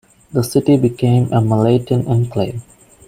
The 0.33 0.41
city 0.43 0.77
became 0.77 1.25
a 1.31 1.41
Malaitan 1.41 2.07
enclave. 2.09 2.63